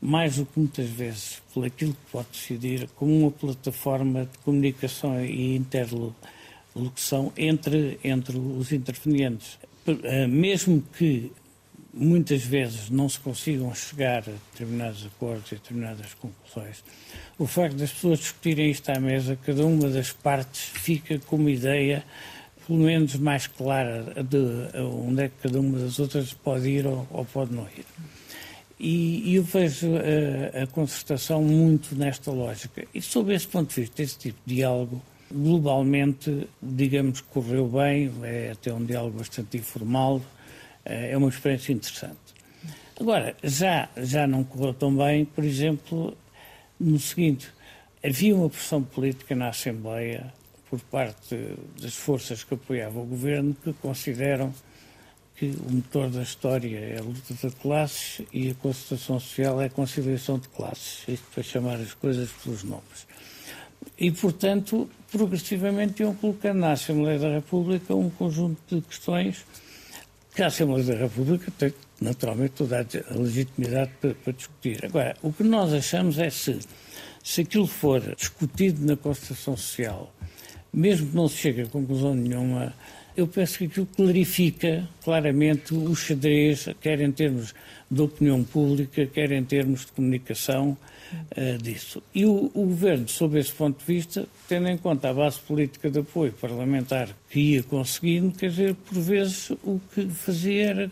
[0.00, 5.24] mais do que muitas vezes, por aquilo que pode decidir, como uma plataforma de comunicação
[5.24, 9.58] e interlocução entre, entre os intervenientes.
[9.86, 11.32] Eh, mesmo que
[11.94, 16.84] muitas vezes não se consigam chegar a determinados acordos e determinadas conclusões,
[17.38, 21.50] o facto das pessoas discutirem isto à mesa, cada uma das partes fica com uma
[21.50, 22.04] ideia,
[22.66, 27.06] pelo menos mais clara, de onde é que cada uma das outras pode ir ou,
[27.10, 27.86] ou pode não ir.
[28.78, 32.86] E, eu vejo a, a, concertação muito nesta lógica.
[32.94, 38.12] E sob esse ponto de vista, esse tipo de diálogo Globalmente, digamos que correu bem,
[38.22, 40.22] é até um diálogo bastante informal,
[40.84, 42.16] eh, é uma experiência interessante.
[42.98, 46.16] Agora, já, já não correu tão bem, por exemplo,
[46.78, 47.48] no seguinte:
[48.04, 50.32] havia uma pressão política na Assembleia
[50.70, 51.36] por parte
[51.80, 54.54] das forças que apoiavam o governo que consideram
[55.36, 59.66] que o motor da história é a luta de classes e a concertação social é
[59.66, 61.02] a conciliação de classes.
[61.06, 63.06] Isto para chamar as coisas pelos nomes.
[63.98, 69.44] E, portanto, progressivamente iam colocando na Assembleia da República um conjunto de questões
[70.34, 74.84] que a Assembleia da República tem, naturalmente, toda a legitimidade para, para discutir.
[74.84, 76.58] Agora, o que nós achamos é se,
[77.22, 80.12] se aquilo for discutido na Constituição Social,
[80.72, 82.74] mesmo que não se chegue a conclusão nenhuma,
[83.16, 87.54] eu penso que aquilo clarifica claramente o xadrez, quer em termos
[87.90, 90.76] de opinião pública, quer em termos de comunicação
[91.36, 92.02] uh, disso.
[92.14, 95.90] E o, o, Governo, sob esse ponto de vista, tendo em conta a base política
[95.90, 100.90] de apoio parlamentar que ia conseguindo, quer dizer, por vezes o que fazia era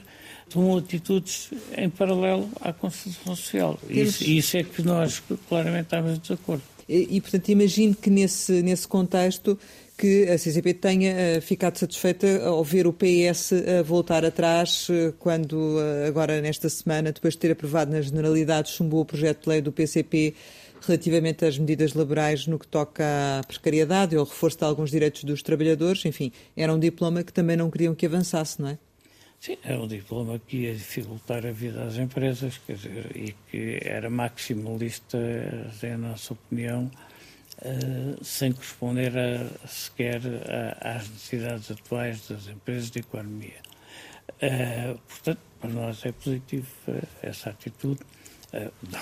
[0.49, 3.79] tomou atitudes em paralelo à Constituição Social.
[3.89, 6.63] Isso, isso é que nós claramente estamos de acordo.
[6.89, 9.59] E, e, portanto, imagino que nesse, nesse contexto
[9.97, 13.53] que a CCP tenha uh, ficado satisfeita ao ver o PS
[13.85, 19.05] voltar atrás uh, quando, agora nesta semana, depois de ter aprovado na generalidade, chumbou o
[19.05, 20.35] projeto de lei do PCP
[20.87, 23.05] relativamente às medidas laborais no que toca
[23.39, 26.05] à precariedade ou reforço de alguns direitos dos trabalhadores.
[26.05, 28.79] Enfim, era um diploma que também não queriam que avançasse, não é?
[29.41, 33.79] Sim, é um diploma que ia dificultar a vida às empresas, quer dizer, e que
[33.83, 35.19] era maximalista,
[35.83, 36.91] em nossa opinião,
[38.23, 40.21] sem corresponder a, sequer
[40.83, 43.63] a, às necessidades atuais das empresas de economia.
[44.43, 48.01] Uh, portanto, para nós é positivo uh, essa atitude.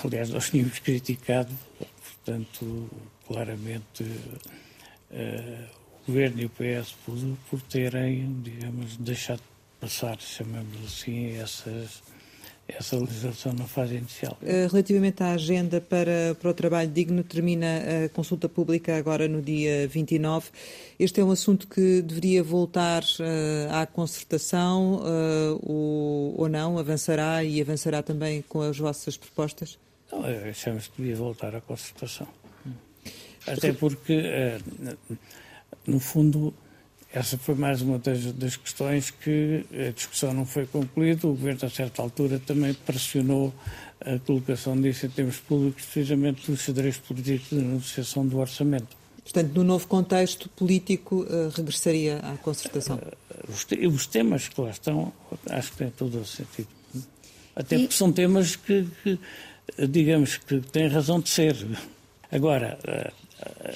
[0.03, 2.89] aliás, nós tínhamos criticado, portanto,
[3.27, 4.03] claramente
[6.03, 7.17] o Governo e o PS por,
[7.49, 9.41] por terem, digamos, deixado
[9.79, 12.01] passar, chamamos assim, essas,
[12.67, 14.37] essa legislação na fase inicial.
[14.41, 19.41] Eh, relativamente à agenda para, para o trabalho digno, termina a consulta pública agora no
[19.41, 20.49] dia 29.
[20.97, 26.77] Este é um assunto que deveria voltar uh, à concertação uh, ou, ou não?
[26.77, 29.77] Avançará e avançará também com as vossas propostas?
[30.11, 32.27] Não, achamos que devia voltar à concertação.
[33.45, 35.17] Até porque, uh,
[35.85, 36.53] no fundo,
[37.13, 41.27] essa foi mais uma das, das, questões que a discussão não foi concluída.
[41.27, 43.53] O Governo, a certa altura, também pressionou
[44.01, 48.97] a colocação disso em termos públicos, precisamente do xadrez político de negociação do orçamento.
[49.23, 52.97] Portanto, no novo contexto político, uh, regressaria à concertação?
[52.97, 55.13] Uh, os, te os, temas que lá estão,
[55.51, 56.67] acho que têm todo o sentido.
[57.55, 59.19] Até porque são temas que, que,
[59.87, 61.55] digamos, que têm razão de ser.
[62.31, 62.79] Agora,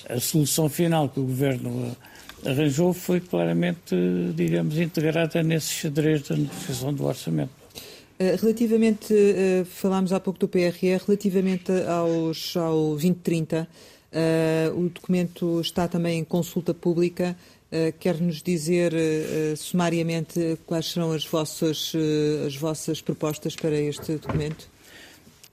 [0.10, 1.96] a, a solução final que o Governo
[2.46, 3.96] arranjou foi claramente,
[4.36, 7.52] digamos, integrada nesse xadrez da negociação do orçamento.
[8.20, 13.68] Eh, relativamente, eh, falámos há pouco do PRR, relativamente aos, ao 2030,
[14.12, 17.36] eh, o documento está também em consulta pública.
[18.00, 18.94] Quer-nos dizer
[19.58, 21.92] sumariamente quais serão as vossas,
[22.46, 24.70] as vossas propostas para este documento?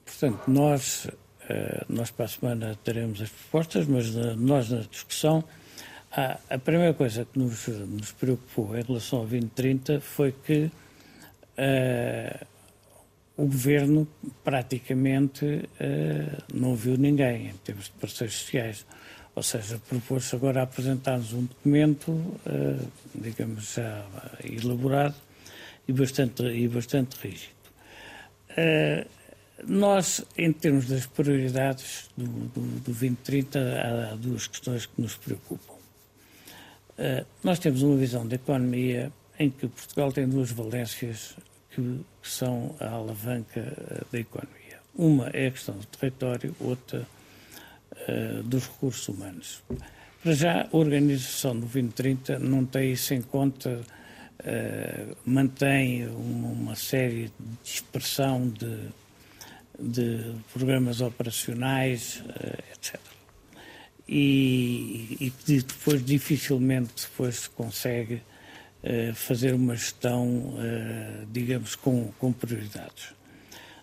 [0.07, 1.09] Portanto, nós,
[1.89, 5.43] nós para a semana teremos as propostas, mas nós na discussão
[6.17, 10.71] ah, a primeira coisa que nos, nos, preocupou em relação ao 2030 foi que
[11.59, 12.47] uh,
[13.37, 14.07] o governo
[14.45, 18.87] praticamente uh, não viu ninguém em termos de parceiros sociais.
[19.35, 22.17] Ou seja, propôs-se agora apresentar-nos um documento,
[23.13, 24.07] digamos, já
[24.45, 25.17] elaborado
[25.89, 27.53] e bastante, e bastante rígido.
[29.67, 33.59] Nós, em termos das prioridades do, do, do 2030,
[34.13, 35.74] há duas questões que nos preocupam.
[36.99, 41.35] Uh, nós temos uma visão da economia em que Portugal tem duas valências
[41.71, 41.83] que,
[42.23, 44.79] que são a alavanca uh, da economia.
[44.95, 47.05] Uma é a questão do território, outra
[48.09, 49.63] uh, dos recursos humanos.
[50.23, 53.83] Para já, a organização do 2030 não tem isso em conta,
[55.27, 57.31] mantém uma, série
[57.63, 58.89] de expressão de,
[59.79, 62.25] de programas operacionais,
[62.73, 62.99] etc
[64.09, 68.15] e, e depois dificilmente depois se consegue
[68.83, 73.15] uh, fazer uma gestão, uh, digamos, com, com prioridades.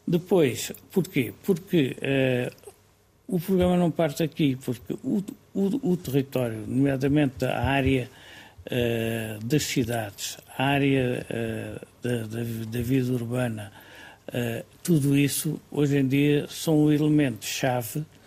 [0.07, 1.33] Depois, porquê?
[1.43, 2.71] Porque uh,
[3.27, 8.09] o programa não parte aqui, porque o, o, o território, nomeadamente a área
[9.43, 11.25] das cidades, a área
[12.03, 13.71] da, da, da, vida urbana,
[14.83, 18.20] tudo isso hoje em dia são elementos-chave eh,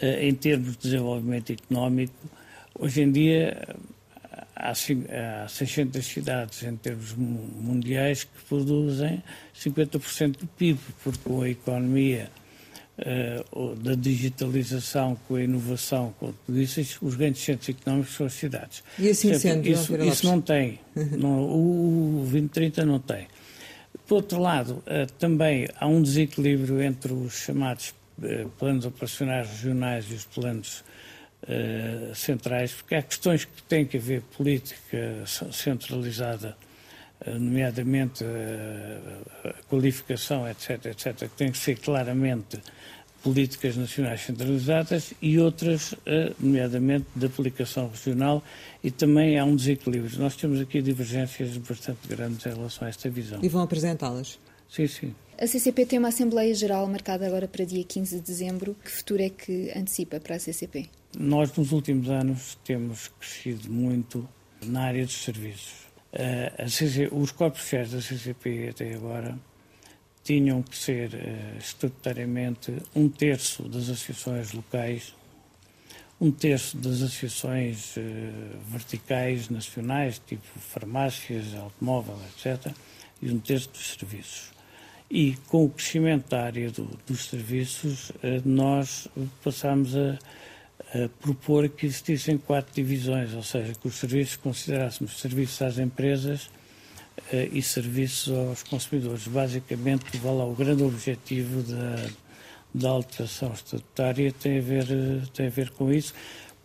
[0.00, 2.14] em termos de desenvolvimento económico,
[2.78, 3.76] hoje em dia
[4.58, 9.22] há 600 cidades em termos mundiais que produzem
[9.56, 12.28] 50% do PIB, porque com a economia
[12.98, 18.32] uh, da digitalização, com a inovação, com tudo isso, os grandes centros económicos são as
[18.32, 18.82] cidades.
[18.98, 20.80] E assim sendo, isso, isso não tem.
[21.16, 23.28] não, o, o 2030 não tem.
[24.08, 27.94] Por outro lado, uh, também há um desequilíbrio entre os chamados
[28.58, 30.84] planos operacionais regionais e os planos
[32.14, 36.56] centrais, porque há questões que têm que ver política centralizada
[37.26, 38.24] nomeadamente
[39.44, 42.60] a qualificação, etc., etc., que tem que ser claramente
[43.22, 48.42] políticas nacionais centralizadas e outras, eh, nomeadamente, de aplicação regional,
[48.82, 50.18] e também há um desequilíbrio.
[50.18, 53.40] Nós temos aqui divergências bastante grandes em relação a esta visão.
[53.42, 54.38] E vão apresentá-las?
[54.68, 55.14] Sim, sim.
[55.40, 58.76] A CCP tem uma Assembleia Geral marcada agora para dia 15 de dezembro.
[58.84, 60.86] Que futuro é que antecipa para a CCP?
[61.16, 64.28] Nós, nos últimos anos, temos crescido muito
[64.64, 65.88] na área dos serviços
[66.68, 69.38] CC, os corpos sociais da CCP até agora
[70.24, 75.14] tinham que ser uh, estatutariamente um terço das associações locais,
[76.20, 78.00] um terço das associações uh,
[78.66, 82.72] verticais nacionais, tipo farmácias, automóvel, etc.,
[83.22, 84.57] e um terço dos serviços.
[85.10, 88.12] E com o crescimento da área do, dos serviços,
[88.44, 89.08] nós
[89.42, 90.18] passamos a
[90.94, 96.46] a propor que existissem quatro divisões, ou seja, que os serviços considerássemos serviços às empresas
[96.46, 99.26] uh, e serviços aos consumidores.
[99.26, 102.08] Basicamente, lá, o grande objetivo da,
[102.72, 104.86] da alteração estatutária tem a, ver,
[105.34, 106.14] tem a ver com isso,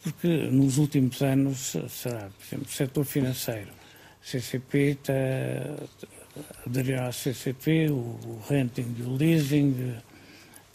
[0.02, 3.72] porque nos últimos anos, será, por exemplo, o setor financeiro,
[4.22, 5.14] CCP está,
[6.66, 9.96] aderiram à CCP, o, o renting e o leasing,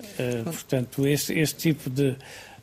[0.01, 2.17] uh, portanto, esse, esse tipo de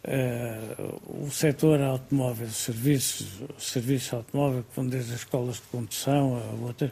[0.08, 6.38] Uh, o setor automóvel, os serviços, o serviço automóvel, vão desde as escolas de condução
[6.38, 6.92] a outras.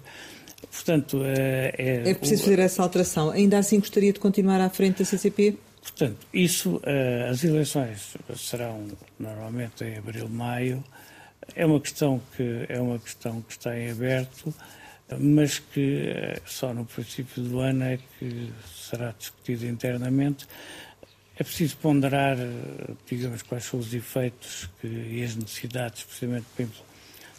[0.72, 2.10] Portanto, uh, é.
[2.10, 3.30] É preciso fazer essa alteração.
[3.30, 5.56] Ainda assim gostaria de continuar à frente da CCP?
[5.80, 8.88] Portanto, isso, uh, as eleições serão
[9.20, 10.84] normalmente em abril, maio.
[11.56, 14.51] É uma questão que é uma questão que está em aberto,
[15.20, 16.14] mas que
[16.45, 20.47] só no princípio do ano é que será discutida internamente.
[21.36, 22.38] É preciso ponderar,
[23.08, 26.45] digamos, quais são os efeitos que, e as necessidades, precisamente,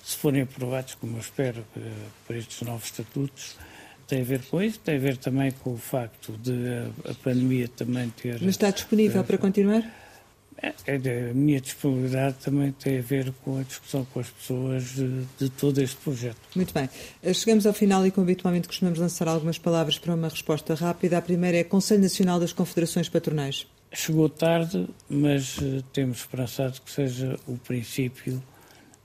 [0.03, 1.65] se forem aprovados, como eu espero,
[2.27, 3.57] para estes novos estatutos,
[4.07, 6.53] tem a ver com isso, tem a ver também com o facto de
[7.09, 8.35] a, pandemia também ter.
[8.41, 9.83] Mas está disponível para continuar?
[10.63, 15.25] É, a minha disponibilidade também tem a ver com a discussão com as pessoas de,
[15.39, 16.37] de, todo este projeto.
[16.55, 16.89] Muito bem.
[17.23, 21.19] Eh, chegamos ao final e, como habitualmente, costumamos lançar algumas palavras para uma resposta rápida.
[21.19, 23.67] A primeira é Conselho Nacional das Confederações Patronais.
[23.93, 28.43] Chegou tarde, mas uh, temos esperançado que seja o princípio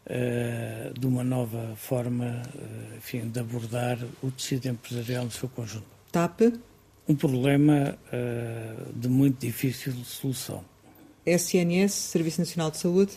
[0.08, 5.86] uh, de uma nova forma uh, enfim, de abordar o tecido empresarial no seu conjunto.
[6.12, 6.42] TAP?
[7.08, 7.98] Um problema
[8.96, 10.64] de muito difícil solução.
[11.34, 13.14] SNS, Serviço Nacional de Saúde?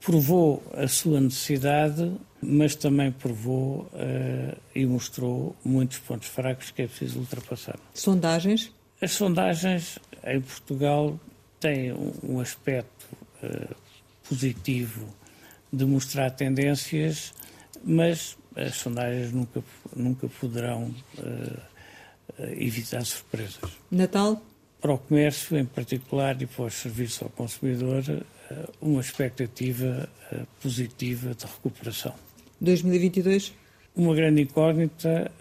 [0.00, 3.90] Provou a sua necessidade, mas também provou
[4.74, 7.78] e mostrou muitos pontos fracos que é preciso ultrapassar.
[7.94, 8.70] Sondagens?
[9.00, 11.18] As sondagens em Portugal
[11.60, 13.06] têm um aspecto
[13.42, 13.74] uh,
[14.28, 15.06] positivo
[15.72, 17.32] de mostrar tendências,
[17.82, 19.62] mas as sondagens nunca,
[19.96, 21.60] nunca poderão uh,
[22.56, 23.70] evitar surpresas.
[23.90, 24.42] Natal?
[24.84, 30.06] Para o comércio, em particular, e para o serviço ao consumidor, uh, uma expectativa
[30.60, 32.12] positiva de recuperação.
[32.60, 33.54] 2022?
[33.96, 35.32] Uma grande incógnita,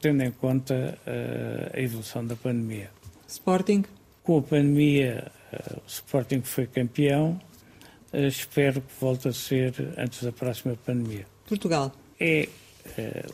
[0.00, 0.96] tendo em conta
[1.74, 2.92] a evolução da pandemia.
[3.26, 3.84] Sporting?
[4.22, 5.32] Com a pandemia,
[5.78, 7.40] o Sporting foi campeão.
[8.12, 11.26] Espero que volte a ser antes da próxima pandemia.
[11.48, 11.90] Portugal?
[12.20, 12.48] É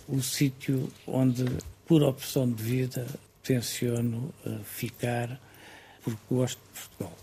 [0.08, 1.44] o sítio onde,
[1.84, 3.06] por opção de vida,
[3.42, 4.32] tenciono
[4.64, 5.38] ficar,
[6.16, 7.18] porque gosto de Portugal.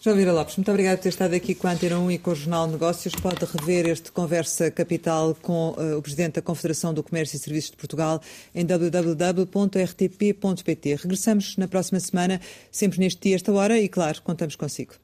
[0.00, 2.30] João Vira Lopes, muito obrigado por ter estado aqui com a Antena 1 e com
[2.30, 3.12] o Jornal de Negócios.
[3.16, 7.72] Pode rever este Conversa Capital com uh, o Presidente da Confederação do Comércio e Serviços
[7.72, 8.22] de Portugal
[8.54, 9.44] em www.rtp.pt.
[10.94, 12.40] Regressamos na próxima semana,
[12.70, 14.94] sempre neste dia, esta hora, e claro, contamos consigo.